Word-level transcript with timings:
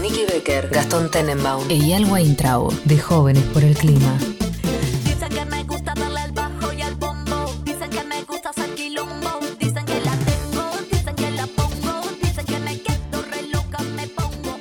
Nicky 0.00 0.24
Becker, 0.26 0.68
Gastón 0.68 1.10
Tenenbaum. 1.10 1.68
E 1.68 1.74
Eyal 1.74 2.04
Weintraub, 2.04 2.72
de 2.84 2.98
Jóvenes 2.98 3.44
por 3.52 3.64
el 3.64 3.76
Clima. 3.76 4.16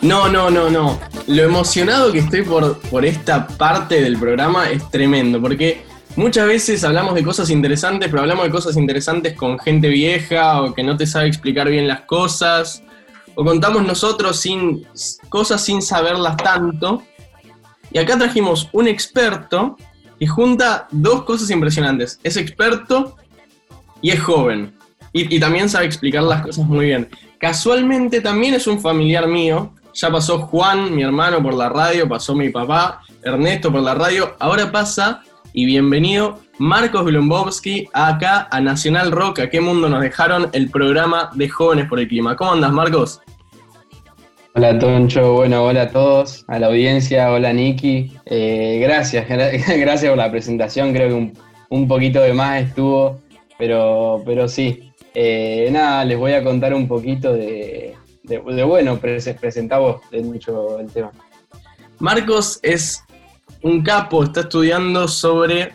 No, 0.01 0.27
no, 0.27 0.49
no, 0.49 0.69
no. 0.69 0.99
Lo 1.27 1.43
emocionado 1.43 2.11
que 2.11 2.19
estoy 2.19 2.41
por, 2.41 2.79
por 2.79 3.05
esta 3.05 3.47
parte 3.47 4.01
del 4.01 4.17
programa 4.17 4.69
es 4.69 4.89
tremendo, 4.89 5.39
porque 5.39 5.85
muchas 6.21 6.47
veces 6.47 6.83
hablamos 6.83 7.15
de 7.15 7.23
cosas 7.23 7.49
interesantes, 7.49 8.07
pero 8.09 8.21
hablamos 8.21 8.45
de 8.45 8.51
cosas 8.51 8.77
interesantes 8.77 9.33
con 9.33 9.57
gente 9.57 9.89
vieja 9.89 10.61
o 10.61 10.73
que 10.73 10.83
no 10.83 10.95
te 10.95 11.07
sabe 11.07 11.27
explicar 11.27 11.67
bien 11.67 11.87
las 11.87 12.01
cosas, 12.01 12.83
o 13.33 13.43
contamos 13.43 13.83
nosotros 13.85 14.39
sin 14.39 14.85
cosas 15.29 15.63
sin 15.63 15.81
saberlas 15.81 16.37
tanto. 16.37 17.01
Y 17.91 17.97
acá 17.97 18.17
trajimos 18.17 18.69
un 18.71 18.87
experto 18.87 19.77
que 20.19 20.27
junta 20.27 20.87
dos 20.91 21.23
cosas 21.23 21.49
impresionantes. 21.49 22.19
Es 22.23 22.37
experto 22.37 23.17
y 24.01 24.11
es 24.11 24.21
joven. 24.21 24.73
Y, 25.13 25.35
y 25.35 25.39
también 25.39 25.69
sabe 25.69 25.87
explicar 25.87 26.23
las 26.23 26.43
cosas 26.43 26.65
muy 26.65 26.85
bien. 26.85 27.09
Casualmente 27.39 28.21
también 28.21 28.53
es 28.53 28.67
un 28.67 28.79
familiar 28.79 29.27
mío. 29.27 29.73
Ya 29.93 30.11
pasó 30.11 30.39
Juan, 30.39 30.95
mi 30.95 31.01
hermano, 31.01 31.41
por 31.41 31.55
la 31.55 31.67
radio, 31.67 32.07
pasó 32.07 32.35
mi 32.35 32.49
papá, 32.49 33.01
Ernesto 33.23 33.71
por 33.71 33.81
la 33.81 33.95
radio. 33.95 34.35
Ahora 34.39 34.71
pasa, 34.71 35.23
y 35.53 35.65
bienvenido, 35.65 36.39
Marcos 36.59 37.05
Blombowski, 37.05 37.87
acá 37.93 38.47
a 38.51 38.61
Nacional 38.61 39.11
Rock. 39.11 39.39
¿A 39.39 39.49
qué 39.49 39.59
mundo 39.61 39.89
nos 39.89 40.01
dejaron 40.01 40.49
el 40.53 40.69
programa 40.69 41.29
de 41.33 41.49
Jóvenes 41.49 41.87
por 41.87 41.99
el 41.99 42.07
Clima? 42.07 42.35
¿Cómo 42.35 42.53
andas, 42.53 42.71
Marcos? 42.71 43.21
Hola 44.53 44.77
Toncho, 44.77 45.33
bueno, 45.33 45.63
hola 45.63 45.83
a 45.83 45.89
todos, 45.89 46.43
a 46.47 46.59
la 46.59 46.67
audiencia, 46.67 47.31
hola 47.31 47.53
Niki. 47.53 48.11
Eh, 48.25 48.79
gracias, 48.81 49.27
gra- 49.27 49.51
gracias 49.79 50.09
por 50.09 50.17
la 50.17 50.29
presentación, 50.31 50.91
creo 50.93 51.07
que 51.09 51.13
un, 51.13 51.33
un 51.69 51.87
poquito 51.87 52.21
de 52.21 52.33
más 52.33 52.61
estuvo, 52.63 53.21
pero, 53.57 54.21
pero 54.25 54.47
sí. 54.47 54.91
Eh, 55.13 55.69
nada, 55.71 56.05
les 56.05 56.17
voy 56.17 56.33
a 56.33 56.43
contar 56.43 56.73
un 56.73 56.87
poquito 56.87 57.33
de, 57.33 57.95
de, 58.23 58.39
de, 58.41 58.63
bueno, 58.63 58.99
pres- 58.99 59.37
presentá 59.39 59.77
vos 59.77 60.01
de 60.11 60.21
mucho 60.21 60.79
el 60.79 60.87
tema. 60.91 61.11
Marcos 61.99 62.59
es 62.63 63.03
un 63.61 63.81
capo, 63.81 64.23
está 64.23 64.41
estudiando 64.41 65.07
sobre 65.07 65.73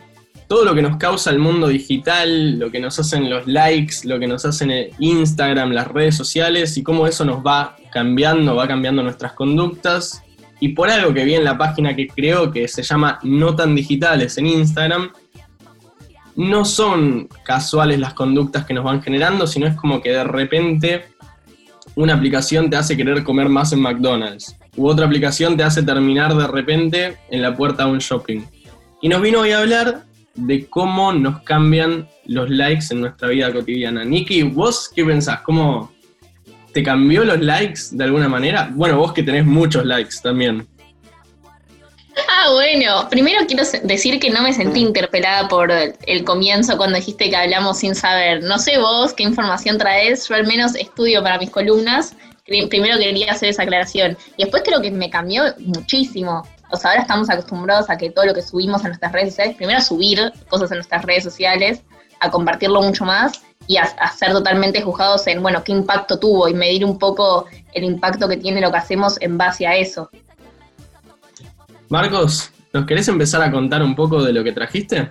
todo 0.48 0.64
lo 0.64 0.74
que 0.74 0.82
nos 0.82 0.96
causa 0.96 1.30
el 1.30 1.38
mundo 1.38 1.68
digital, 1.68 2.58
lo 2.58 2.70
que 2.70 2.78
nos 2.78 2.98
hacen 2.98 3.28
los 3.28 3.46
likes, 3.46 3.96
lo 4.04 4.18
que 4.18 4.26
nos 4.26 4.44
hacen 4.44 4.70
el 4.70 4.90
Instagram, 4.98 5.72
las 5.72 5.88
redes 5.88 6.16
sociales 6.16 6.76
y 6.76 6.82
cómo 6.82 7.06
eso 7.06 7.24
nos 7.24 7.44
va 7.44 7.76
cambiando, 7.92 8.54
va 8.54 8.68
cambiando 8.68 9.02
nuestras 9.02 9.32
conductas. 9.32 10.22
Y 10.60 10.68
por 10.68 10.88
algo 10.88 11.12
que 11.12 11.24
vi 11.24 11.34
en 11.34 11.44
la 11.44 11.58
página 11.58 11.94
que 11.94 12.06
creó, 12.06 12.50
que 12.50 12.68
se 12.68 12.82
llama 12.82 13.18
No 13.22 13.56
tan 13.56 13.74
digitales 13.74 14.38
en 14.38 14.46
Instagram, 14.46 15.10
no 16.36 16.64
son 16.64 17.28
casuales 17.44 17.98
las 17.98 18.14
conductas 18.14 18.64
que 18.66 18.74
nos 18.74 18.84
van 18.84 19.02
generando, 19.02 19.46
sino 19.46 19.66
es 19.66 19.74
como 19.74 20.00
que 20.00 20.10
de 20.10 20.24
repente 20.24 21.06
una 21.94 22.14
aplicación 22.14 22.70
te 22.70 22.76
hace 22.76 22.96
querer 22.96 23.24
comer 23.24 23.48
más 23.48 23.72
en 23.72 23.80
McDonald's, 23.80 24.54
u 24.76 24.88
otra 24.88 25.06
aplicación 25.06 25.56
te 25.56 25.62
hace 25.62 25.82
terminar 25.82 26.34
de 26.34 26.46
repente 26.46 27.16
en 27.30 27.42
la 27.42 27.56
puerta 27.56 27.84
de 27.84 27.90
un 27.92 27.98
shopping. 27.98 28.42
Y 29.02 29.08
nos 29.08 29.20
vino 29.20 29.40
hoy 29.40 29.52
a 29.52 29.58
hablar 29.60 30.04
de 30.34 30.66
cómo 30.66 31.12
nos 31.12 31.42
cambian 31.42 32.08
los 32.26 32.50
likes 32.50 32.86
en 32.90 33.00
nuestra 33.00 33.28
vida 33.28 33.52
cotidiana. 33.52 34.04
Nikki, 34.04 34.42
¿vos 34.42 34.90
qué 34.94 35.04
pensás? 35.04 35.40
¿Cómo 35.40 35.92
te 36.72 36.82
cambió 36.82 37.24
los 37.24 37.40
likes 37.40 37.80
de 37.92 38.04
alguna 38.04 38.28
manera? 38.28 38.70
Bueno, 38.72 38.98
vos 38.98 39.12
que 39.12 39.22
tenés 39.22 39.46
muchos 39.46 39.84
likes 39.84 40.16
también. 40.22 40.66
Ah, 42.28 42.50
bueno, 42.52 43.08
primero 43.10 43.40
quiero 43.46 43.64
decir 43.84 44.18
que 44.18 44.30
no 44.30 44.42
me 44.42 44.52
sentí 44.52 44.80
interpelada 44.80 45.48
por 45.48 45.70
el 45.70 46.24
comienzo 46.24 46.76
cuando 46.76 46.96
dijiste 46.96 47.28
que 47.28 47.36
hablamos 47.36 47.78
sin 47.78 47.94
saber. 47.94 48.42
No 48.42 48.58
sé 48.58 48.78
vos 48.78 49.12
qué 49.12 49.22
información 49.22 49.76
traes, 49.76 50.28
yo 50.28 50.34
al 50.34 50.46
menos 50.46 50.74
estudio 50.74 51.22
para 51.22 51.38
mis 51.38 51.50
columnas. 51.50 52.14
Pri- 52.46 52.66
Primero 52.68 52.98
quería 52.98 53.32
hacer 53.32 53.48
esa 53.50 53.62
aclaración. 53.62 54.16
Y 54.36 54.42
después 54.44 54.62
creo 54.64 54.80
que 54.80 54.90
me 54.90 55.10
cambió 55.10 55.42
muchísimo. 55.58 56.42
O 56.70 56.76
sea, 56.76 56.90
ahora 56.90 57.02
estamos 57.02 57.30
acostumbrados 57.30 57.90
a 57.90 57.96
que 57.96 58.10
todo 58.10 58.24
lo 58.26 58.34
que 58.34 58.42
subimos 58.42 58.84
a 58.84 58.88
nuestras 58.88 59.12
redes 59.12 59.30
sociales, 59.30 59.56
primero 59.56 59.78
a 59.78 59.82
subir 59.82 60.32
cosas 60.48 60.70
en 60.72 60.78
nuestras 60.78 61.04
redes 61.04 61.22
sociales, 61.24 61.82
a 62.20 62.30
compartirlo 62.30 62.82
mucho 62.82 63.04
más 63.04 63.42
y 63.68 63.76
a, 63.76 63.82
a 63.82 64.10
ser 64.12 64.32
totalmente 64.32 64.80
juzgados 64.82 65.26
en, 65.26 65.42
bueno, 65.42 65.62
qué 65.62 65.72
impacto 65.72 66.18
tuvo 66.18 66.48
y 66.48 66.54
medir 66.54 66.84
un 66.84 66.98
poco 66.98 67.46
el 67.72 67.84
impacto 67.84 68.28
que 68.28 68.36
tiene 68.36 68.60
lo 68.60 68.70
que 68.70 68.78
hacemos 68.78 69.16
en 69.20 69.38
base 69.38 69.66
a 69.66 69.76
eso. 69.76 70.10
Marcos, 71.88 72.50
¿nos 72.72 72.84
querés 72.86 73.06
empezar 73.08 73.42
a 73.42 73.50
contar 73.50 73.82
un 73.82 73.94
poco 73.94 74.22
de 74.22 74.32
lo 74.32 74.42
que 74.42 74.52
trajiste? 74.52 75.10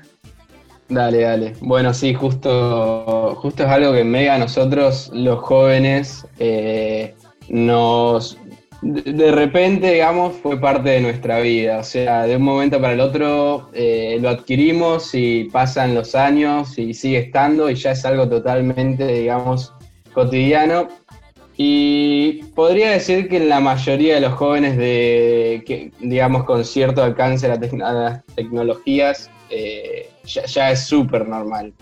Dale, 0.89 1.21
dale. 1.21 1.55
Bueno, 1.61 1.93
sí, 1.93 2.13
justo, 2.13 3.35
justo 3.41 3.63
es 3.63 3.69
algo 3.69 3.93
que 3.93 4.01
en 4.01 4.11
Mega 4.11 4.37
nosotros, 4.37 5.09
los 5.13 5.39
jóvenes, 5.39 6.27
eh, 6.37 7.15
nos. 7.49 8.37
De 8.81 9.31
repente, 9.31 9.93
digamos, 9.93 10.35
fue 10.43 10.59
parte 10.59 10.89
de 10.89 11.01
nuestra 11.01 11.39
vida. 11.39 11.79
O 11.79 11.83
sea, 11.83 12.23
de 12.23 12.35
un 12.35 12.43
momento 12.43 12.79
para 12.79 12.93
el 12.93 12.99
otro 12.99 13.69
eh, 13.73 14.17
lo 14.21 14.29
adquirimos 14.29 15.15
y 15.15 15.45
pasan 15.45 15.95
los 15.95 16.13
años 16.13 16.77
y 16.77 16.93
sigue 16.93 17.17
estando 17.19 17.69
y 17.69 17.75
ya 17.75 17.91
es 17.91 18.05
algo 18.05 18.29
totalmente, 18.29 19.07
digamos, 19.07 19.73
cotidiano. 20.13 20.87
Y 21.57 22.43
podría 22.53 22.91
decir 22.91 23.29
que 23.29 23.39
la 23.39 23.59
mayoría 23.59 24.15
de 24.15 24.21
los 24.21 24.33
jóvenes 24.33 24.77
de, 24.77 25.63
que, 25.65 25.91
digamos, 25.99 26.43
con 26.43 26.65
cierto 26.65 27.01
alcance 27.01 27.47
a 27.47 27.55
las 27.55 28.25
tecnologías, 28.35 29.31
eh, 29.49 30.09
ya, 30.25 30.45
ya 30.45 30.71
es 30.71 30.81
súper 30.81 31.27
normal. 31.27 31.73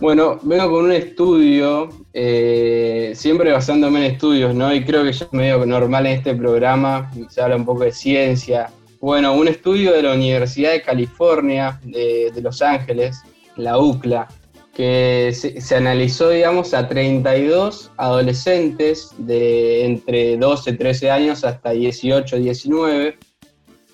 Bueno, 0.00 0.38
vengo 0.42 0.70
con 0.70 0.86
un 0.86 0.92
estudio, 0.92 1.90
eh, 2.14 3.12
siempre 3.14 3.52
basándome 3.52 3.98
en 3.98 4.12
estudios, 4.12 4.54
¿no? 4.54 4.74
Y 4.74 4.82
creo 4.82 5.04
que 5.04 5.12
ya 5.12 5.26
es 5.26 5.32
medio 5.34 5.66
normal 5.66 6.06
en 6.06 6.12
este 6.12 6.34
programa, 6.34 7.12
se 7.28 7.42
habla 7.42 7.56
un 7.56 7.66
poco 7.66 7.84
de 7.84 7.92
ciencia. 7.92 8.70
Bueno, 9.02 9.34
un 9.34 9.46
estudio 9.46 9.92
de 9.92 10.02
la 10.02 10.14
Universidad 10.14 10.72
de 10.72 10.80
California, 10.80 11.78
de, 11.84 12.32
Los 12.40 12.62
Ángeles, 12.62 13.20
la 13.56 13.76
UCLA, 13.78 14.26
que 14.72 15.32
se, 15.34 15.60
se 15.60 15.76
analizó, 15.76 16.30
digamos, 16.30 16.72
a 16.72 16.88
32 16.88 17.92
adolescentes 17.98 19.10
de 19.18 19.84
entre 19.84 20.38
12, 20.38 20.72
13 20.72 21.10
años 21.10 21.44
hasta 21.44 21.72
18, 21.72 22.36
19, 22.36 23.18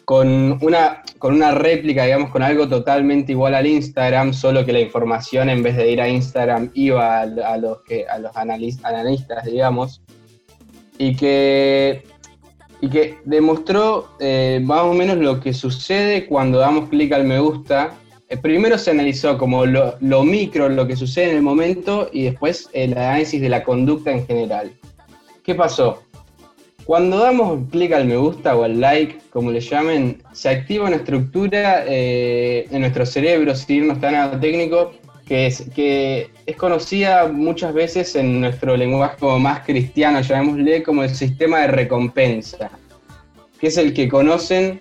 con 0.07 0.59
una, 0.63 1.03
con 1.19 1.35
una 1.35 1.51
réplica, 1.51 2.05
digamos, 2.05 2.31
con 2.31 2.41
algo 2.41 2.69
totalmente 2.69 3.33
igual 3.33 3.57
al 3.57 3.67
Instagram, 3.67 4.33
solo 4.33 4.65
que 4.65 4.73
la 4.73 4.79
información 4.79 5.51
en 5.51 5.65
vez 5.65 5.77
de 5.77 5.91
ir 5.91 6.01
a 6.01 6.09
Instagram 6.09 6.71
iba 6.75 7.23
a, 7.23 7.57
los, 7.57 7.83
que, 7.83 8.07
a 8.07 8.21
los 8.21 8.33
analis- 8.35 8.79
analistas, 8.85 9.45
digamos, 9.45 10.01
y 10.97 11.17
que, 11.17 12.05
y 12.81 12.89
que 12.89 13.19
demostró 13.25 14.11
eh, 14.21 14.61
más 14.63 14.83
o 14.83 14.95
menos 14.95 15.17
lo 15.17 15.41
que 15.41 15.53
sucede 15.53 16.27
cuando 16.27 16.59
damos 16.61 16.89
clic 16.89 17.13
al 17.13 17.25
me 17.25 17.41
gusta. 17.41 17.97
Eh, 18.29 18.37
primero 18.37 18.79
se 18.79 18.93
analizó 18.93 19.37
como 19.37 19.67
lo, 19.67 19.97
lo 19.99 20.23
micro, 20.23 20.69
lo 20.69 20.87
que 20.87 20.95
sucede 20.95 21.31
en 21.31 21.37
el 21.39 21.43
momento, 21.43 22.09
y 22.13 22.27
después 22.27 22.71
el 22.75 22.93
análisis 22.97 23.41
de 23.41 23.49
la 23.49 23.65
conducta 23.65 24.13
en 24.13 24.25
general. 24.25 24.71
¿Qué 25.43 25.57
pasó? 25.57 26.05
Cuando 26.87 27.19
damos 27.19 27.69
clic 27.73 27.93
al 27.93 28.05
me 28.05 28.17
gusta 28.17 28.55
o 28.55 28.63
al 28.63 28.81
like, 28.81 29.19
como 29.31 29.51
le 29.51 29.61
llamen, 29.61 30.23
se 30.33 30.51
activa 30.51 30.87
una 30.87 30.97
estructura 30.97 31.83
eh, 31.85 32.69
en 32.71 32.81
nuestro 32.83 33.05
cerebro, 33.05 33.57
sin 33.57 33.79
irnos 33.79 34.01
tan 34.01 34.15
a 34.15 34.29
lo 34.29 34.39
técnico, 34.39 34.93
que 35.27 35.49
es, 35.49 35.69
que 35.75 36.31
es 36.47 36.55
conocida 36.55 37.27
muchas 37.27 37.75
veces 37.75 38.15
en 38.15 38.41
nuestro 38.41 38.77
lenguaje 38.77 39.17
como 39.19 39.41
más 39.41 39.67
cristiano, 39.67 40.21
llamémosle 40.21 40.85
como 40.85 41.03
el 41.03 41.11
sistema 41.11 41.63
de 41.63 41.67
recompensa, 41.67 42.71
que 43.59 43.67
es 43.67 43.77
el 43.79 43.93
que 43.93 44.09
conocen, 44.09 44.81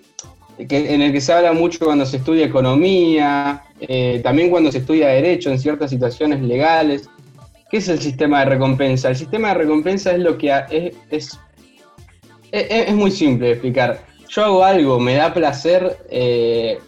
que, 0.69 0.93
en 0.93 1.01
el 1.01 1.11
que 1.11 1.21
se 1.21 1.33
habla 1.33 1.53
mucho 1.53 1.85
cuando 1.85 2.05
se 2.05 2.17
estudia 2.17 2.45
economía, 2.45 3.63
eh, 3.79 4.21
también 4.23 4.51
cuando 4.51 4.71
se 4.71 4.77
estudia 4.77 5.07
derecho 5.07 5.49
en 5.49 5.57
ciertas 5.57 5.89
situaciones 5.89 6.39
legales. 6.43 7.09
¿Qué 7.71 7.77
es 7.77 7.89
el 7.89 7.99
sistema 7.99 8.41
de 8.41 8.45
recompensa? 8.45 9.09
El 9.09 9.15
sistema 9.15 9.47
de 9.47 9.53
recompensa 9.55 10.11
es 10.11 10.19
lo 10.19 10.37
que 10.37 10.53
es 11.09 11.39
es, 12.51 12.87
es 12.89 12.93
muy 12.93 13.11
simple 13.11 13.47
de 13.47 13.53
explicar. 13.53 14.05
Yo 14.29 14.43
hago 14.43 14.63
algo, 14.63 14.99
me 14.99 15.15
da 15.15 15.33
placer, 15.33 16.05
eh, 16.09 16.79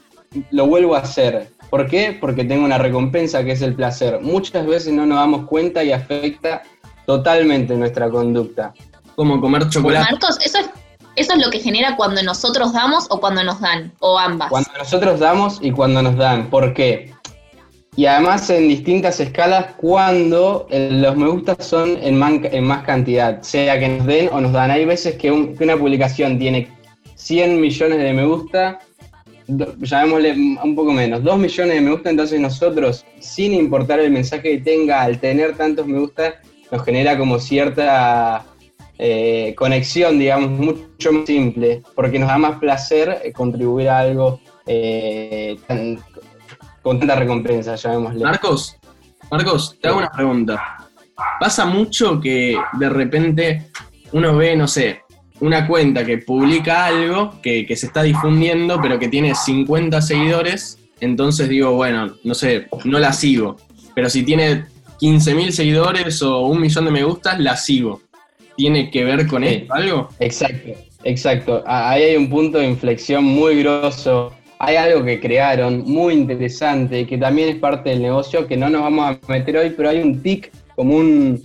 lo 0.51 0.68
vuelvo 0.68 0.95
a 0.95 1.00
hacer. 1.00 1.50
¿Por 1.69 1.88
qué? 1.88 2.18
Porque 2.19 2.44
tengo 2.44 2.65
una 2.65 2.77
recompensa 2.77 3.44
que 3.44 3.51
es 3.51 3.62
el 3.62 3.75
placer. 3.75 4.19
Muchas 4.21 4.65
veces 4.65 4.94
no 4.94 5.06
nos 5.06 5.18
damos 5.18 5.45
cuenta 5.48 5.83
y 5.83 5.92
afecta 5.92 6.63
totalmente 7.06 7.75
nuestra 7.75 8.09
conducta. 8.09 8.74
Como 9.15 9.42
comer 9.42 9.69
chocolate. 9.69 10.12
Marcos, 10.12 10.38
eso 10.44 10.59
es, 10.59 10.69
eso 11.15 11.33
es 11.33 11.44
lo 11.44 11.50
que 11.50 11.59
genera 11.59 11.95
cuando 11.95 12.21
nosotros 12.24 12.74
damos 12.74 13.07
o 13.09 13.19
cuando 13.19 13.44
nos 13.44 13.59
dan, 13.59 13.92
o 14.00 14.19
ambas. 14.19 14.50
Cuando 14.50 14.69
nosotros 14.77 15.19
damos 15.19 15.59
y 15.62 15.71
cuando 15.71 16.01
nos 16.01 16.15
dan. 16.15 16.50
¿Por 16.50 16.74
qué? 16.74 17.13
Y 17.98 18.06
además 18.06 18.50
en 18.50 18.70
distintas 18.70 19.20
escalas 19.20 19.74
cuando 19.76 20.68
eh, 20.70 20.90
los 20.94 21.18
me 21.18 21.28
gusta 21.28 21.56
son 21.60 21.98
en, 22.02 22.16
más 22.18 22.84
cantidad, 22.84 23.42
sea 23.42 23.78
que 23.80 23.90
nos 23.90 24.06
den 24.08 24.30
o 24.32 24.40
nos 24.40 24.54
dan. 24.54 24.72
Hay 24.72 24.86
veces 24.86 25.16
que, 25.16 25.32
un- 25.32 25.56
que 25.58 25.64
una 25.66 25.76
publicación 25.76 26.40
tiene 26.40 26.70
100 27.16 27.60
millones 27.60 27.98
de 27.98 28.14
me 28.14 28.26
gusta, 28.26 28.80
llamémosle 29.48 30.34
un 30.64 30.76
poco 30.76 30.92
menos, 30.94 31.24
2 31.24 31.38
millones 31.40 31.74
de 31.76 31.82
me 31.82 31.92
gusta, 31.92 32.10
entonces 32.12 32.40
nosotros, 32.40 33.06
sin 33.20 33.54
importar 33.54 34.00
el 34.00 34.12
mensaje 34.12 34.44
que 34.44 34.58
tenga, 34.60 35.02
al 35.02 35.20
tener 35.20 35.56
tantos 35.58 35.88
me 35.88 36.00
gusta, 36.00 36.36
nos 36.72 36.84
genera 36.84 37.18
como 37.18 37.40
cierta 37.40 38.46
eh, 39.00 39.54
conexión, 39.58 40.20
digamos, 40.20 40.52
mucho 40.52 41.12
más 41.14 41.26
simple, 41.26 41.82
porque 41.96 42.20
nos 42.20 42.30
da 42.30 42.38
más 42.38 42.60
placer 42.60 43.22
eh, 43.24 43.32
contribuir 43.32 43.90
a 43.90 44.00
algo 44.00 44.40
tan- 45.68 45.98
con 46.88 47.00
tanta 47.00 47.16
recompensa, 47.16 47.75
llamémosle. 47.75 48.24
Marcos, 48.24 48.78
Marcos, 49.30 49.75
te 49.81 49.89
hago 49.89 49.98
una 49.98 50.10
pregunta. 50.10 50.78
Pasa 51.39 51.66
mucho 51.66 52.19
que 52.22 52.57
de 52.80 52.89
repente 52.89 53.69
uno 54.13 54.36
ve, 54.38 54.56
no 54.56 54.68
sé, 54.68 55.01
una 55.42 55.68
cuenta 55.68 56.06
que 56.06 56.19
publica 56.19 56.86
algo 56.86 57.39
que, 57.42 57.66
que 57.66 57.75
se 57.75 57.88
está 57.88 58.04
difundiendo, 58.04 58.80
pero 58.81 58.98
que 58.98 59.07
tiene 59.10 59.36
50 59.36 60.01
seguidores, 60.01 60.80
entonces 61.01 61.50
digo, 61.50 61.74
bueno, 61.74 62.13
no 62.24 62.34
sé, 62.34 62.68
no 62.86 63.00
la 63.00 63.12
sigo. 63.12 63.57
Pero 63.94 64.10
si 64.10 64.24
tiene 64.24 64.66
15.000 65.01 65.51
seguidores 65.51 66.22
o 66.22 66.40
un 66.48 66.62
millón 66.62 66.86
de 66.86 66.92
me 66.92 67.04
gustas, 67.04 67.40
la 67.40 67.57
sigo. 67.57 68.01
¿Tiene 68.56 68.90
que 68.90 69.04
ver 69.04 69.28
con 69.28 69.44
Sí. 69.44 69.50
esto 69.50 69.74
algo? 69.74 70.10
Exacto, 70.19 70.72
exacto. 71.04 71.63
Ah, 71.68 71.90
Ahí 71.92 72.04
hay 72.04 72.16
un 72.16 72.30
punto 72.30 72.60
de 72.60 72.68
inflexión 72.68 73.24
muy 73.24 73.62
grosso. 73.62 74.31
Hay 74.59 74.75
algo 74.75 75.04
que 75.04 75.19
crearon 75.19 75.83
muy 75.86 76.13
interesante 76.13 77.06
que 77.06 77.18
también 77.18 77.50
es 77.50 77.56
parte 77.57 77.92
del 77.92 78.01
negocio 78.01 78.48
que 78.48 78.57
no 78.57 78.69
nos 78.69 78.81
vamos 78.81 79.18
a 79.18 79.31
meter 79.31 79.57
hoy, 79.57 79.69
pero 79.71 79.89
hay 79.89 80.00
un 80.00 80.21
tic 80.21 80.51
como 80.75 80.95
un, 80.95 81.44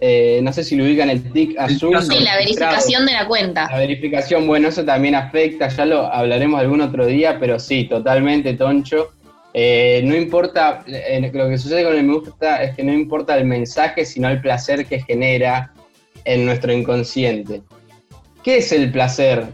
eh, 0.00 0.40
no 0.42 0.52
sé 0.52 0.64
si 0.64 0.76
lo 0.76 0.84
ubican 0.84 1.10
el 1.10 1.32
tic 1.32 1.58
azul. 1.58 2.00
Sí, 2.02 2.20
la 2.20 2.36
verificación 2.36 3.06
de 3.06 3.12
la 3.12 3.26
cuenta. 3.26 3.68
La 3.70 3.78
verificación, 3.78 4.46
bueno, 4.46 4.68
eso 4.68 4.84
también 4.84 5.14
afecta, 5.14 5.68
ya 5.68 5.84
lo 5.84 6.12
hablaremos 6.12 6.60
algún 6.60 6.80
otro 6.80 7.06
día, 7.06 7.38
pero 7.38 7.58
sí, 7.58 7.84
totalmente, 7.84 8.54
Toncho. 8.54 9.12
Eh, 9.54 10.02
no 10.04 10.14
importa, 10.14 10.84
eh, 10.86 11.30
lo 11.32 11.48
que 11.48 11.58
sucede 11.58 11.82
con 11.82 11.96
el 11.96 12.04
me 12.04 12.14
gusta 12.14 12.62
es 12.62 12.76
que 12.76 12.84
no 12.84 12.92
importa 12.92 13.36
el 13.36 13.44
mensaje, 13.44 14.04
sino 14.04 14.28
el 14.28 14.40
placer 14.40 14.86
que 14.86 15.00
genera 15.00 15.72
en 16.24 16.44
nuestro 16.44 16.72
inconsciente. 16.72 17.62
¿Qué 18.44 18.58
es 18.58 18.70
el 18.72 18.92
placer? 18.92 19.46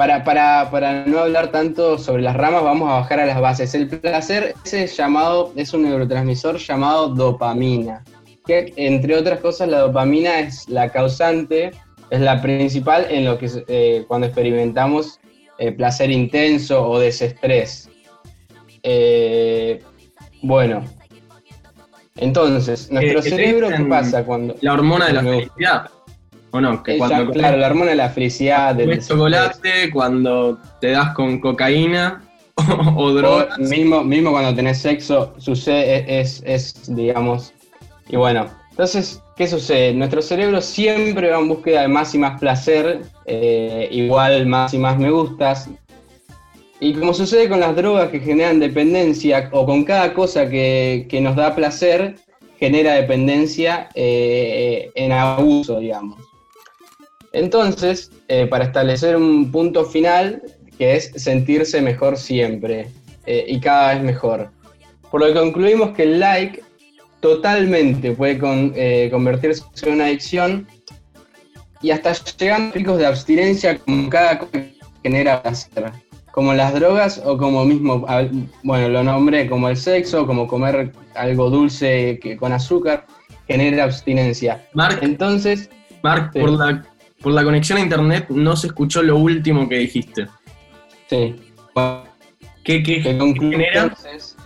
Para, 0.00 0.24
para, 0.24 0.70
para 0.70 1.04
no 1.04 1.18
hablar 1.18 1.52
tanto 1.52 1.98
sobre 1.98 2.22
las 2.22 2.34
ramas, 2.34 2.64
vamos 2.64 2.88
a 2.88 2.94
bajar 3.00 3.20
a 3.20 3.26
las 3.26 3.38
bases. 3.38 3.74
El 3.74 3.86
placer 3.86 4.54
es, 4.64 4.96
llamado, 4.96 5.52
es 5.56 5.74
un 5.74 5.82
neurotransmisor 5.82 6.56
llamado 6.56 7.08
dopamina, 7.08 8.02
que 8.46 8.72
entre 8.76 9.14
otras 9.14 9.40
cosas 9.40 9.68
la 9.68 9.80
dopamina 9.80 10.40
es 10.40 10.66
la 10.70 10.88
causante 10.88 11.72
es 12.08 12.18
la 12.18 12.40
principal 12.40 13.08
en 13.10 13.26
lo 13.26 13.36
que 13.36 13.50
eh, 13.68 14.06
cuando 14.08 14.26
experimentamos 14.26 15.20
eh, 15.58 15.70
placer 15.70 16.10
intenso 16.10 16.82
o 16.82 16.98
desestrés. 16.98 17.90
Eh, 18.82 19.82
bueno, 20.40 20.82
entonces, 22.16 22.90
nuestro 22.90 23.20
cerebro, 23.20 23.68
¿qué 23.68 23.84
pasa 23.84 24.24
cuando... 24.24 24.56
La 24.62 24.72
hormona 24.72 25.08
de 25.08 25.12
la 25.12 25.22
felicidad. 25.22 25.90
¿O 26.52 26.60
no? 26.60 26.82
Que 26.82 26.96
Ella, 26.96 27.06
cuando 27.06 27.32
claro, 27.32 27.56
la 27.58 27.66
hormona 27.68 27.90
de 27.90 27.96
la 27.96 28.10
felicidad, 28.10 28.74
del 28.74 29.04
chocolate, 29.04 29.90
cuando 29.92 30.58
te 30.80 30.90
das 30.90 31.14
con 31.14 31.40
cocaína 31.40 32.22
o, 32.96 33.04
o 33.04 33.12
drogas. 33.12 33.58
O 33.58 33.62
mismo, 33.62 34.02
mismo 34.02 34.32
cuando 34.32 34.54
tenés 34.54 34.78
sexo, 34.78 35.34
sucede, 35.38 36.20
es, 36.20 36.42
es, 36.44 36.94
digamos, 36.94 37.52
y 38.08 38.16
bueno, 38.16 38.48
entonces, 38.70 39.22
¿qué 39.36 39.46
sucede? 39.46 39.94
Nuestro 39.94 40.22
cerebro 40.22 40.60
siempre 40.60 41.30
va 41.30 41.38
en 41.38 41.48
búsqueda 41.48 41.82
de 41.82 41.88
más 41.88 42.14
y 42.14 42.18
más 42.18 42.40
placer, 42.40 43.02
eh, 43.26 43.88
igual 43.92 44.46
más 44.46 44.74
y 44.74 44.78
más 44.78 44.98
me 44.98 45.10
gustas, 45.10 45.68
y 46.80 46.94
como 46.94 47.12
sucede 47.12 47.48
con 47.48 47.60
las 47.60 47.76
drogas 47.76 48.08
que 48.08 48.20
generan 48.20 48.58
dependencia, 48.58 49.50
o 49.52 49.66
con 49.66 49.84
cada 49.84 50.14
cosa 50.14 50.48
que, 50.48 51.06
que 51.08 51.20
nos 51.20 51.36
da 51.36 51.54
placer, 51.54 52.16
genera 52.58 52.94
dependencia 52.94 53.88
eh, 53.94 54.90
en 54.94 55.12
abuso, 55.12 55.78
digamos. 55.78 56.29
Entonces, 57.32 58.10
eh, 58.28 58.46
para 58.46 58.64
establecer 58.64 59.16
un 59.16 59.50
punto 59.52 59.84
final, 59.84 60.42
que 60.78 60.96
es 60.96 61.12
sentirse 61.16 61.80
mejor 61.80 62.16
siempre 62.16 62.88
eh, 63.26 63.44
y 63.48 63.60
cada 63.60 63.94
vez 63.94 64.02
mejor. 64.02 64.50
Por 65.10 65.20
lo 65.20 65.26
que 65.28 65.34
concluimos 65.34 65.90
que 65.90 66.04
el 66.04 66.20
like 66.20 66.62
totalmente 67.20 68.12
puede 68.12 68.38
con- 68.38 68.72
eh, 68.74 69.08
convertirse 69.10 69.62
en 69.82 69.92
una 69.94 70.06
adicción 70.06 70.66
y 71.82 71.90
hasta 71.90 72.12
llegando 72.38 72.70
a 72.70 72.72
picos 72.72 72.98
de 72.98 73.06
abstinencia 73.06 73.78
como 73.78 74.08
cada 74.08 74.38
cosa 74.38 74.52
que 74.52 74.74
genera 75.02 75.42
placer, 75.42 75.92
como 76.32 76.54
las 76.54 76.74
drogas 76.74 77.20
o 77.24 77.36
como 77.36 77.64
mismo, 77.64 78.06
bueno, 78.62 78.88
lo 78.88 79.02
nombré 79.04 79.48
como 79.48 79.68
el 79.68 79.76
sexo, 79.76 80.26
como 80.26 80.46
comer 80.46 80.92
algo 81.14 81.50
dulce 81.50 82.18
que, 82.22 82.36
con 82.36 82.52
azúcar, 82.52 83.06
genera 83.46 83.84
abstinencia. 83.84 84.64
Mark, 84.74 84.98
Entonces, 85.02 85.68
Mark, 86.02 86.30
Sí. 86.32 86.40
por, 86.40 86.50
la, 86.50 86.84
por 87.22 87.32
la 87.32 87.44
conexión 87.44 87.78
a 87.78 87.82
internet 87.82 88.26
no 88.30 88.56
se 88.56 88.68
escuchó 88.68 89.02
lo 89.02 89.16
último 89.16 89.68
que 89.68 89.78
dijiste. 89.78 90.26
sí, 91.08 91.36
¿Qué, 92.64 92.82
qué 92.82 93.02
que 93.02 93.10
entonces, 93.10 94.36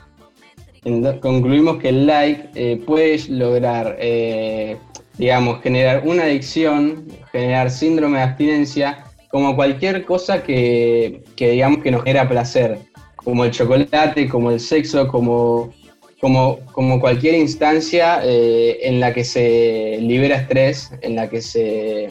en- 0.85 1.19
concluimos 1.21 1.79
que 1.79 1.89
el 1.89 2.07
like 2.07 2.51
eh, 2.55 2.77
puede 2.85 3.19
lograr, 3.29 3.97
eh, 4.01 4.77
digamos, 5.19 5.63
generar 5.63 6.03
una 6.07 6.25
adicción, 6.25 7.07
generar 7.33 7.71
síndrome 7.71 8.19
de 8.19 8.25
abstinencia, 8.25 9.05
como 9.31 9.57
cualquier 9.57 10.05
cosa 10.05 10.43
que, 10.43 11.25
que, 11.37 11.51
digamos 11.51 11.83
que 11.83 11.91
nos 11.91 12.05
genera 12.05 12.29
placer, 12.29 12.79
como 13.17 13.45
el 13.45 13.51
chocolate, 13.51 14.29
como 14.29 14.51
el 14.51 14.61
sexo, 14.61 15.09
como, 15.09 15.73
como, 16.21 16.59
como 16.73 17.01
cualquier 17.01 17.35
instancia 17.35 18.21
eh, 18.25 18.79
en 18.83 19.01
la 19.01 19.13
que 19.13 19.25
se 19.25 19.99
libera 20.01 20.37
estrés, 20.37 20.93
en 21.03 21.17
la 21.17 21.29
que 21.29 21.43
se 21.43 22.11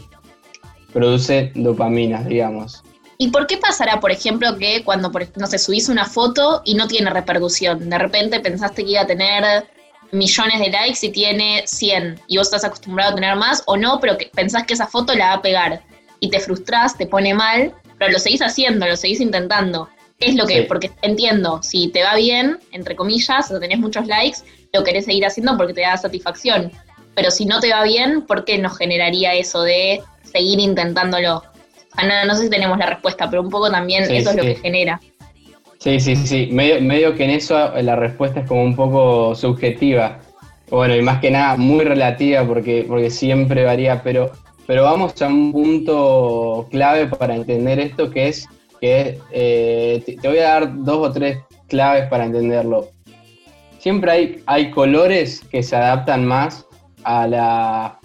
produce 0.94 1.52
dopamina, 1.56 2.24
digamos. 2.24 2.84
¿Y 3.18 3.30
por 3.30 3.48
qué 3.48 3.58
pasará, 3.58 4.00
por 4.00 4.12
ejemplo, 4.12 4.58
que 4.58 4.84
cuando, 4.84 5.12
no 5.36 5.48
sé, 5.48 5.58
subís 5.58 5.90
una 5.90 6.06
foto 6.06 6.62
y 6.66 6.76
no 6.76 6.88
tiene 6.88 7.10
repercusión? 7.10 7.90
De 7.90 7.98
repente 7.98 8.40
pensaste 8.40 8.84
que 8.84 8.92
iba 8.92 9.02
a 9.02 9.08
tener 9.08 9.66
millones 10.12 10.60
de 10.60 10.70
likes 10.70 11.06
y 11.06 11.12
tiene 11.12 11.64
100 11.66 12.22
y 12.28 12.38
vos 12.38 12.48
estás 12.48 12.64
acostumbrado 12.64 13.12
a 13.12 13.16
tener 13.16 13.36
más 13.36 13.64
o 13.66 13.78
no, 13.78 14.00
pero 14.00 14.18
que 14.18 14.30
pensás 14.34 14.64
que 14.66 14.74
esa 14.74 14.88
foto 14.88 15.14
la 15.14 15.28
va 15.28 15.34
a 15.34 15.42
pegar 15.42 15.84
y 16.20 16.30
te 16.30 16.40
frustrás, 16.40 16.98
te 16.98 17.06
pone 17.06 17.34
mal, 17.34 17.74
pero 17.98 18.12
lo 18.12 18.20
seguís 18.20 18.42
haciendo, 18.42 18.86
lo 18.86 18.96
seguís 18.96 19.20
intentando. 19.20 19.90
¿Qué 20.20 20.30
es 20.30 20.36
lo 20.36 20.46
que? 20.46 20.62
Sí. 20.62 20.66
Porque 20.68 20.92
entiendo, 21.02 21.62
si 21.64 21.90
te 21.90 22.04
va 22.04 22.16
bien, 22.16 22.60
entre 22.72 22.96
comillas, 22.96 23.52
o 23.52 23.60
tenés 23.60 23.80
muchos 23.80 24.08
likes, 24.08 24.40
lo 24.72 24.84
querés 24.84 25.06
seguir 25.06 25.26
haciendo 25.26 25.58
porque 25.58 25.74
te 25.74 25.82
da 25.82 25.98
satisfacción. 25.98 26.72
Pero 27.16 27.30
si 27.30 27.46
no 27.46 27.60
te 27.60 27.72
va 27.72 27.84
bien, 27.84 28.22
¿por 28.22 28.46
qué 28.46 28.58
nos 28.58 28.78
generaría 28.78 29.34
eso 29.34 29.64
de 29.64 30.02
seguir 30.34 30.60
intentándolo? 30.60 31.38
O 31.38 31.96
sea, 31.96 32.08
no, 32.08 32.28
no 32.28 32.36
sé 32.36 32.44
si 32.44 32.50
tenemos 32.50 32.78
la 32.78 32.88
respuesta, 32.88 33.30
pero 33.30 33.42
un 33.42 33.50
poco 33.50 33.72
también 33.72 34.06
Sí, 34.06 34.18
eso 34.18 34.32
es 34.32 34.36
lo 34.36 34.44
que 34.44 34.56
genera. 34.56 35.00
Sí, 35.80 36.00
sí, 36.00 36.16
sí. 36.16 36.50
Medio, 36.52 36.82
medio 36.82 37.16
que 37.16 37.24
en 37.24 37.30
eso 37.30 37.72
la 37.82 37.96
respuesta 37.96 38.42
es 38.42 38.48
como 38.48 38.64
un 38.64 38.76
poco 38.76 39.36
subjetiva. 39.36 40.20
Bueno, 40.70 40.96
y 40.96 41.02
más 41.02 41.20
que 41.20 41.30
nada 41.30 41.56
muy 41.56 41.86
relativa 41.86 42.44
porque, 42.46 42.86
porque 42.88 43.10
siempre 43.10 43.64
varía, 43.64 44.02
pero, 44.02 44.32
pero 44.66 44.84
vamos 44.84 45.22
a 45.22 45.28
un 45.28 45.52
punto 45.52 46.68
clave 46.72 47.08
para 47.08 47.36
entender 47.36 47.80
esto 47.80 48.10
que 48.10 48.30
es 48.30 48.48
que 48.82 49.20
eh, 49.32 50.02
te, 50.06 50.18
te 50.18 50.28
voy 50.28 50.40
a 50.40 50.50
dar 50.50 50.84
dos 50.84 51.10
o 51.10 51.12
tres 51.12 51.38
claves 51.68 52.08
para 52.08 52.26
entenderlo. 52.26 52.90
Siempre 53.80 54.12
hay, 54.12 54.44
hay 54.46 54.72
colores 54.72 55.42
que 55.52 55.62
se 55.64 55.76
adaptan 55.76 56.26
más 56.26 56.66
a 57.04 57.28
la, 57.28 58.00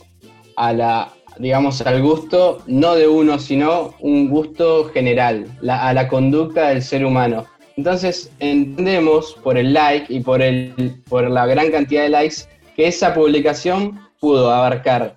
a 0.56 0.72
la, 0.72 1.12
digamos, 1.38 1.80
al 1.82 2.02
gusto, 2.02 2.62
no 2.66 2.94
de 2.94 3.08
uno, 3.08 3.38
sino 3.38 3.94
un 4.00 4.28
gusto 4.28 4.84
general, 4.92 5.46
a 5.68 5.92
la 5.92 6.08
conducta 6.08 6.68
del 6.68 6.82
ser 6.82 7.04
humano. 7.04 7.46
Entonces 7.76 8.30
entendemos 8.40 9.36
por 9.42 9.56
el 9.56 9.72
like 9.72 10.12
y 10.12 10.20
por, 10.20 10.42
el, 10.42 11.00
por 11.08 11.30
la 11.30 11.46
gran 11.46 11.70
cantidad 11.70 12.02
de 12.02 12.08
likes 12.08 12.36
que 12.74 12.88
esa 12.88 13.14
publicación 13.14 14.00
pudo 14.20 14.50
abarcar 14.50 15.16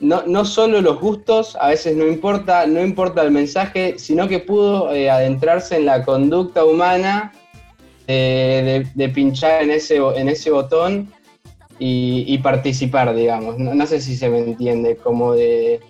no, 0.00 0.22
no 0.26 0.44
solo 0.44 0.80
los 0.80 1.00
gustos, 1.00 1.56
a 1.60 1.68
veces 1.68 1.96
no 1.96 2.06
importa, 2.06 2.66
no 2.66 2.82
importa 2.82 3.22
el 3.22 3.30
mensaje, 3.30 3.98
sino 3.98 4.28
que 4.28 4.40
pudo 4.40 4.92
eh, 4.92 5.10
adentrarse 5.10 5.76
en 5.76 5.86
la 5.86 6.04
conducta 6.04 6.64
humana 6.64 7.32
eh, 8.06 8.84
de, 8.94 9.06
de 9.06 9.12
pinchar 9.12 9.62
en 9.62 9.70
ese, 9.70 9.96
en 9.96 10.28
ese 10.28 10.50
botón 10.50 11.12
y, 11.78 12.24
y 12.26 12.38
participar, 12.38 13.14
digamos. 13.14 13.58
No, 13.58 13.74
no 13.74 13.86
sé 13.86 14.00
si 14.00 14.16
se 14.16 14.28
me 14.28 14.38
entiende, 14.40 14.96
como 14.96 15.32
de 15.34 15.80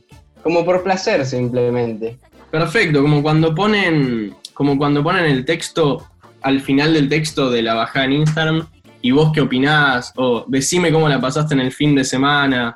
como 0.42 0.64
por 0.64 0.82
placer 0.84 1.26
simplemente. 1.26 2.18
Perfecto, 2.50 3.02
como 3.02 3.22
cuando 3.22 3.54
ponen, 3.54 4.34
como 4.54 4.78
cuando 4.78 5.02
ponen 5.02 5.24
el 5.24 5.44
texto 5.44 6.06
al 6.42 6.60
final 6.60 6.94
del 6.94 7.08
texto 7.08 7.50
de 7.50 7.62
la 7.62 7.74
bajada 7.74 8.04
en 8.04 8.12
Instagram 8.12 8.66
¿y 9.02 9.10
vos 9.10 9.30
qué 9.32 9.40
opinás? 9.40 10.12
O 10.16 10.44
decime 10.48 10.90
cómo 10.92 11.08
la 11.08 11.20
pasaste 11.20 11.54
en 11.54 11.60
el 11.60 11.72
fin 11.72 11.94
de 11.94 12.02
semana, 12.04 12.74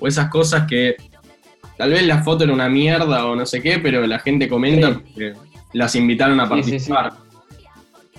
o 0.00 0.06
esas 0.06 0.28
cosas 0.30 0.66
que 0.68 0.96
tal 1.76 1.90
vez 1.90 2.04
la 2.06 2.22
foto 2.22 2.44
era 2.44 2.52
una 2.52 2.68
mierda 2.68 3.26
o 3.26 3.34
no 3.34 3.44
sé 3.46 3.60
qué, 3.62 3.78
pero 3.80 4.06
la 4.06 4.18
gente 4.20 4.48
comenta 4.48 4.88
Sí. 4.88 4.94
porque 5.04 5.32
las 5.72 5.94
invitaron 5.96 6.38
a 6.40 6.44
Sí, 6.46 6.48
sí, 6.48 6.62
sí. 6.80 6.90
participar. 6.92 7.12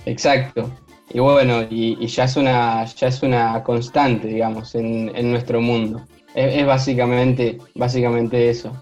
Exacto. 0.06 0.70
Y 1.12 1.18
bueno, 1.18 1.62
y, 1.68 2.06
ya 2.06 2.24
es 2.24 2.36
una, 2.36 2.84
ya 2.84 3.08
es 3.08 3.22
una 3.22 3.62
constante, 3.64 4.28
digamos, 4.28 4.74
en, 4.74 5.10
en 5.14 5.30
nuestro 5.30 5.60
mundo. 5.60 6.06
Es, 6.34 6.56
es 6.56 6.66
básicamente, 6.66 7.58
básicamente 7.74 8.48
eso. 8.48 8.72